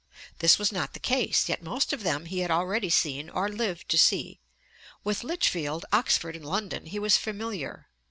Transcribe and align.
This 0.39 0.57
was 0.57 0.71
not 0.71 0.93
the 0.95 0.99
case, 0.99 1.47
yet 1.47 1.61
most 1.61 1.93
of 1.93 2.01
them 2.01 2.25
he 2.25 2.39
had 2.39 2.49
already 2.49 2.89
seen 2.89 3.29
or 3.29 3.47
lived 3.47 3.87
to 3.89 3.99
see. 3.99 4.39
With 5.03 5.23
Lichfield, 5.23 5.85
Oxford, 5.93 6.35
and 6.35 6.43
London 6.43 6.87
he 6.87 6.97
was 6.97 7.17
familiar. 7.17 7.87